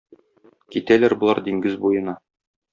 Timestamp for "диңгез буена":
1.51-2.19